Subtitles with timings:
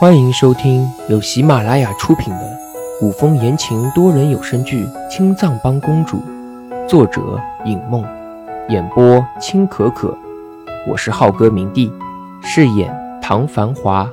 [0.00, 2.58] 欢迎收听由喜马拉雅出品的
[3.00, 6.18] 古风言情多人有声剧《青藏帮公主》，
[6.88, 8.04] 作者影梦，
[8.68, 10.16] 演播青可可。
[10.86, 11.90] 我是浩哥明帝，
[12.40, 14.08] 饰演唐繁华。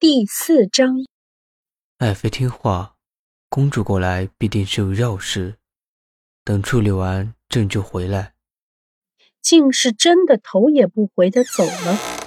[0.00, 0.94] 第四章，
[1.98, 2.94] 爱妃听话，
[3.50, 5.56] 公主过来必定是有要事。
[6.42, 8.32] 等处理完，朕就回来。
[9.42, 12.23] 竟是真的，头也不回的走了。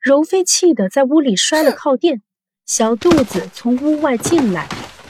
[0.00, 2.22] 柔妃气得在屋里摔了靠垫。
[2.66, 4.68] 小肚子从屋外进来，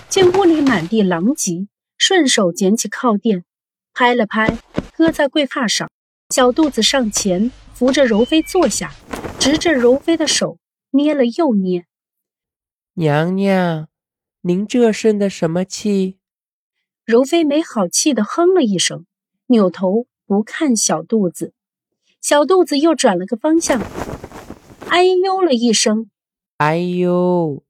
[0.08, 3.44] 见屋里满地狼藉，顺手捡起靠垫，
[3.92, 4.58] 拍了拍，
[4.96, 5.90] 搁在柜发上。
[6.30, 8.94] 小肚子上前扶着柔妃坐下，
[9.40, 10.58] 执着柔妃的手
[10.90, 11.86] 捏了又捏。
[12.94, 13.88] 娘娘，
[14.42, 16.18] 您这生的什么气？
[17.04, 19.04] 柔妃没好气的哼了一声，
[19.46, 21.52] 扭头不看小肚子。
[22.20, 23.80] 小肚子又转了个方向，
[24.90, 26.10] 哎呦了一声。
[26.58, 27.64] 哎呦，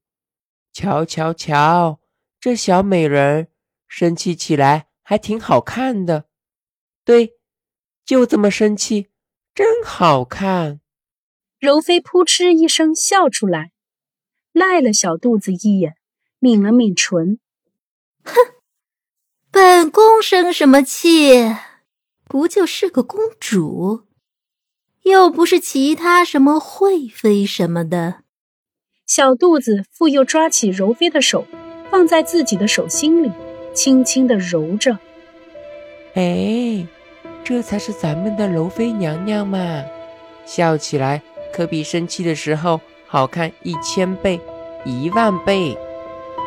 [0.73, 1.99] 瞧瞧瞧，
[2.39, 3.47] 这小美人
[3.87, 6.25] 生气起来还挺好看的。
[7.03, 7.33] 对，
[8.05, 9.09] 就这么生气，
[9.53, 10.81] 真好看。
[11.59, 13.71] 柔妃扑哧一声笑出来，
[14.53, 15.95] 赖了小肚子一眼，
[16.39, 17.39] 抿了抿唇，
[18.23, 18.33] 哼。
[19.51, 21.55] 本宫生什么气？
[22.25, 24.07] 不就是个公主，
[25.03, 28.15] 又不是其他什么惠妃什么的。
[29.05, 31.45] 小肚子复又抓起柔妃的手，
[31.89, 33.31] 放在自己的手心里，
[33.73, 34.99] 轻轻的揉着。
[36.13, 36.85] 哎，
[37.43, 39.83] 这才是咱们的柔妃娘娘嘛！
[40.45, 41.21] 笑起来
[41.53, 44.39] 可比生气的时候好看一千倍、
[44.85, 45.77] 一万倍。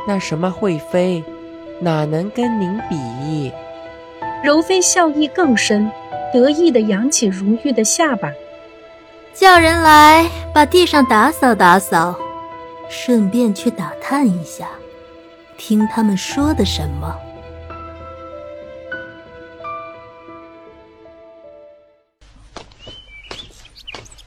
[0.07, 1.23] 那什么惠妃？
[1.81, 3.53] 哪能跟您比？
[4.45, 5.91] 柔妃笑意更深，
[6.33, 8.33] 得意的扬起如玉的下巴，
[9.35, 12.19] 叫人来把地上打扫打扫，
[12.89, 14.69] 顺便去打探一下，
[15.59, 17.15] 听他们说的什么。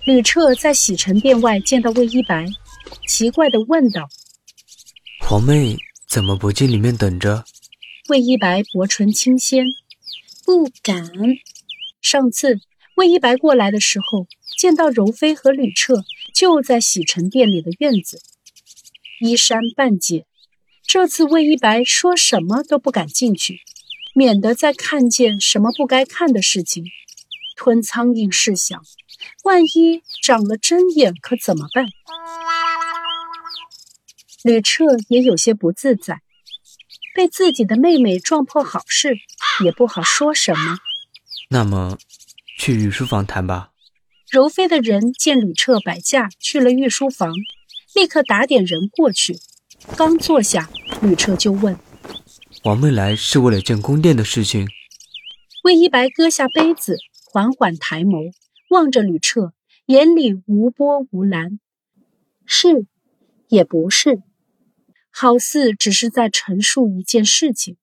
[0.06, 2.46] 吕彻在洗尘殿外见到魏一白，
[3.08, 4.08] 奇怪的问道
[5.26, 5.76] ：“皇妹。”
[6.08, 7.44] 怎么不进里面等着？
[8.08, 9.66] 魏一白薄唇轻掀，
[10.46, 11.12] 不敢。
[12.06, 12.60] 上次
[12.96, 14.28] 魏一白过来的时候，
[14.60, 16.04] 见到柔妃和吕彻
[16.36, 18.22] 就在洗尘殿里的院子，
[19.20, 20.28] 衣衫半解。
[20.86, 23.62] 这次魏一白说什么都不敢进去，
[24.14, 26.86] 免得再看见什么不该看的事情。
[27.58, 28.80] 吞苍蝇试想，
[29.44, 31.88] 万一长了针眼，可怎么办？
[34.44, 36.22] 吕彻也有些不自在，
[37.16, 39.18] 被自己的妹妹撞破好事，
[39.64, 40.78] 也不好说什么。
[41.50, 41.98] 那么，
[42.58, 43.72] 去御书房谈吧。
[44.30, 47.32] 柔妃的人见吕彻摆驾去了御书房，
[47.94, 49.38] 立刻打点人过去。
[49.96, 50.70] 刚坐下，
[51.02, 51.78] 吕彻就问
[52.66, 54.68] ：“王妹来是为了建宫殿的事情？”
[55.64, 56.98] 魏一白搁下杯子，
[57.32, 58.34] 缓缓抬眸，
[58.70, 59.54] 望着吕彻，
[59.86, 61.60] 眼里无波无澜。
[62.46, 62.88] 是，
[63.48, 64.24] 也不是。
[65.12, 67.78] 好似只是在陈述一件事情，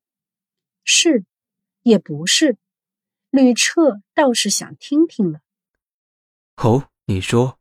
[0.85, 1.25] 是，
[1.83, 2.59] 也不是。
[3.33, 5.41] 吕彻倒是想听听了。
[6.59, 7.59] 哦，你说。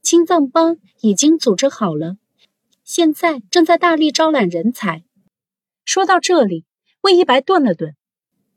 [0.00, 2.16] 青藏帮已经组织好了，
[2.84, 5.04] 现在正在大力招揽人才。
[5.84, 6.64] 说到这里，
[7.02, 7.96] 魏一白顿了顿。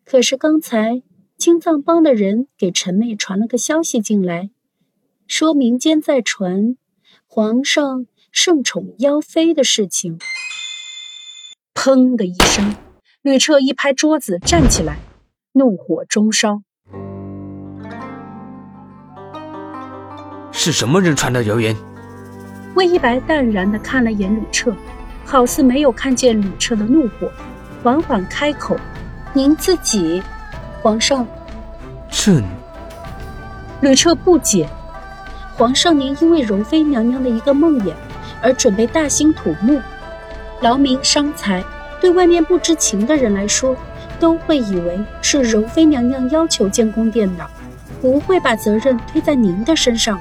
[0.06, 1.02] 可是刚才
[1.38, 4.52] 青藏帮的人给陈妹传了个消息进来，
[5.28, 6.78] 说民间在传
[7.28, 8.08] 皇上。
[8.32, 10.20] 圣宠妖妃的事情，
[11.74, 12.76] 砰的一声，
[13.22, 15.00] 吕彻一拍桌子，站起来，
[15.58, 16.64] 怒火中烧。
[20.52, 21.74] 是什么人传的谣言？
[22.76, 24.76] 魏一白淡然的看了眼吕彻，
[25.24, 27.32] 好似没有看见吕彻的怒火，
[27.82, 28.76] 缓缓开口
[29.32, 30.22] ：“您自己，
[30.82, 31.26] 皇上。”
[32.12, 32.44] 朕。
[33.80, 34.68] 吕彻不解
[35.56, 37.94] ：“皇上，您因为容妃娘娘的一个梦魇。”
[38.44, 39.80] 而准备大兴土木，
[40.62, 41.64] 劳民伤财，
[42.02, 43.74] 对外面不知情的人来说，
[44.20, 47.46] 都会以为是柔妃娘娘要求建宫殿的，
[48.02, 50.20] 不会把责任推在您的身上。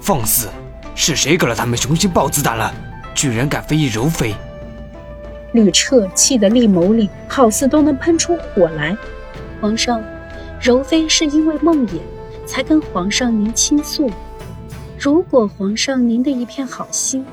[0.00, 0.48] 放肆！
[0.94, 2.72] 是谁给了他们雄心豹子胆了？
[3.14, 4.34] 居然敢非议柔妃！
[5.52, 8.96] 吕彻气得立眸里好似都能喷出火来。
[9.60, 10.02] 皇上，
[10.60, 12.00] 柔妃是因为梦魇，
[12.46, 14.10] 才跟皇上您倾诉。
[14.98, 17.24] 如果皇上您的一片好心，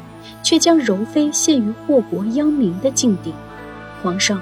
[0.41, 3.33] 却将柔妃陷于祸国殃民的境地，
[4.01, 4.41] 皇上，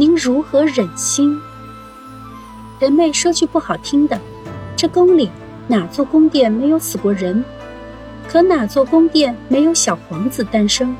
[0.00, 1.40] 您如何忍心？
[2.78, 4.16] 人妹说句不好听的，
[4.76, 5.28] 这宫里
[5.66, 7.44] 哪座宫殿没有死过人？
[8.28, 10.94] 可哪座宫殿没有小皇子诞生？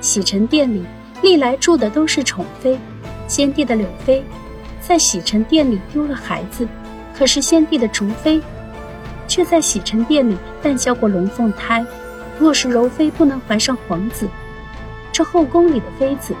[0.00, 0.84] 洗尘殿里
[1.22, 2.78] 历来住的都是宠妃，
[3.26, 4.24] 先帝的柳妃
[4.80, 6.68] 在洗尘殿里丢了孩子，
[7.18, 8.40] 可是先帝的竹妃
[9.26, 11.84] 却在洗尘殿里诞下过龙凤胎。
[12.38, 14.28] 若是柔妃不能怀上皇子，
[15.10, 16.32] 这后宫里的妃子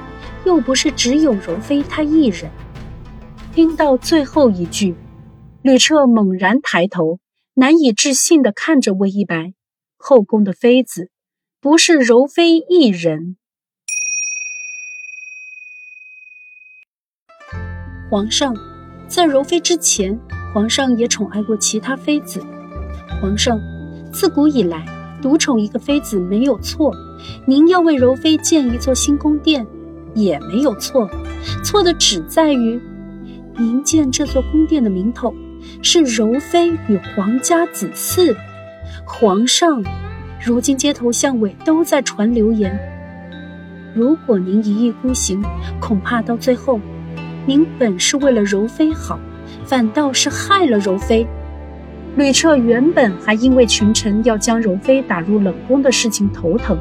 [0.44, 2.50] 又不是只有柔妃她一人。
[3.54, 4.94] 听到最后一句，
[5.62, 7.18] 吕彻猛然抬头，
[7.54, 9.54] 难以置信地看着魏一白。
[9.96, 11.10] 后宫的妃子
[11.60, 13.36] 不是柔妃一人。
[18.10, 18.54] 皇上，
[19.08, 20.20] 在柔妃之前，
[20.54, 22.40] 皇上也宠爱过其他妃子。
[23.20, 23.58] 皇上，
[24.12, 24.86] 自古以来，
[25.20, 26.94] 独宠一个妃子没有错。
[27.46, 29.66] 您要为柔妃建一座新宫殿，
[30.16, 31.08] 也没有错。
[31.62, 32.80] 错的只在于，
[33.56, 35.32] 您建这座宫殿的名头
[35.80, 38.34] 是柔妃与皇家子嗣。
[39.04, 39.84] 皇上，
[40.44, 42.76] 如今街头巷尾都在传流言，
[43.94, 45.40] 如果您一意孤行，
[45.80, 46.80] 恐怕到最后。
[47.46, 49.20] 您本是为了柔妃好，
[49.64, 51.24] 反倒是害了柔妃。
[52.16, 56.76] 吕彻原本还因为群臣要将柔妃打入冷宫的事情头疼，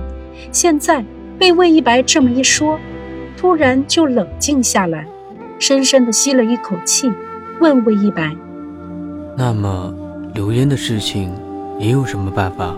[0.51, 1.05] 现在
[1.37, 2.79] 被魏一白这么一说，
[3.45, 5.07] 突然就冷静下来，
[5.59, 7.13] 深深的吸了一口气，
[7.61, 8.35] 问魏一白
[9.37, 9.93] ：“那么
[10.33, 11.31] 流言的事情，
[11.79, 12.75] 你有什么办法？”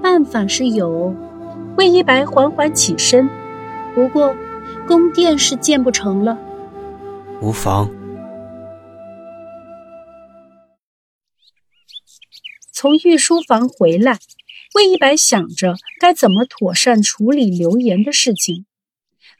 [0.00, 1.12] 办法是有。
[1.76, 3.28] 魏一白缓缓起身，
[3.92, 4.36] 不过
[4.86, 6.38] 宫殿是建不成了。
[7.42, 7.90] 无妨。
[12.72, 14.20] 从御书房回来，
[14.76, 18.64] 魏一白想着该怎么妥善处理流言的事情。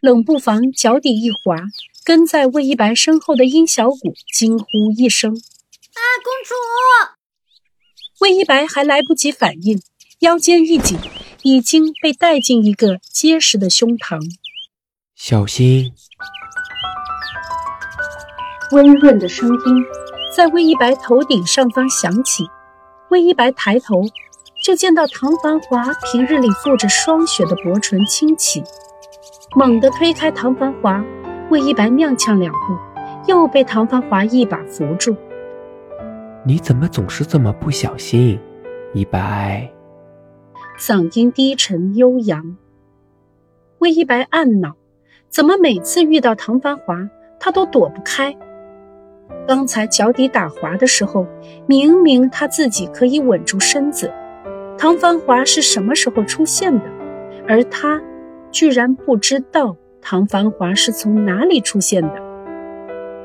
[0.01, 1.57] 冷不防脚底一滑，
[2.03, 4.67] 跟在魏一白身后的殷小谷惊呼
[4.97, 5.31] 一声
[5.93, 6.55] ：“啊，公主！”
[8.21, 9.83] 魏一白还来不及反应，
[10.21, 10.99] 腰间一紧，
[11.43, 14.21] 已经被带进一个结实的胸膛。
[15.15, 15.93] 小心！
[18.73, 19.85] 温润的声音
[20.35, 22.45] 在魏一白头顶上方响起。
[23.11, 24.03] 魏一白抬头，
[24.65, 28.63] 就见到唐繁华平日里覆着霜雪的薄唇轻启，
[29.57, 31.05] 猛地推开唐繁华。
[31.51, 32.77] 魏一白踉跄两步，
[33.27, 35.17] 又被唐繁华一把扶住。
[36.45, 38.39] 你怎么总是这么不小心，
[38.95, 39.69] 一白？
[40.79, 42.57] 嗓音低沉悠扬。
[43.81, 44.77] 魏一白暗恼，
[45.29, 47.11] 怎么每次遇到唐繁华，
[47.41, 48.37] 他都躲不开？
[49.49, 51.27] 刚才脚底打滑的时候，
[51.67, 54.13] 明明他自己可以稳住身子。
[54.79, 56.85] 唐繁华是什么时候出现的？
[57.49, 58.01] 而他
[58.51, 62.15] 居然不知道唐繁华是从哪里出现的。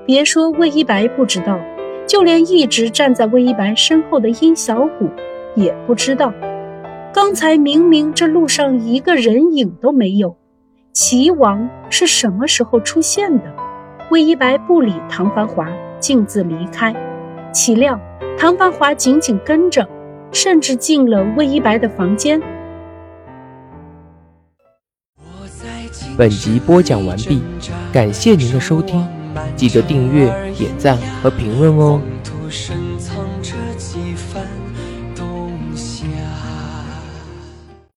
[0.05, 1.59] 别说魏一白不知道，
[2.07, 5.09] 就连一直站在魏一白身后的殷小谷
[5.55, 6.33] 也不知道。
[7.13, 10.35] 刚才明明这路上一个人影都没有，
[10.91, 13.45] 齐王是什么时候出现的？
[14.11, 15.67] 魏一白不理唐繁华。
[15.97, 16.93] 径自离开，
[17.51, 17.99] 岂料
[18.37, 19.87] 唐繁华紧紧跟着，
[20.31, 22.39] 甚至进了魏一白的房间。
[26.17, 27.41] 本集播讲完毕，
[27.91, 29.05] 感谢您的收听，
[29.57, 30.27] 记得订阅、
[30.57, 31.99] 点赞和评论哦。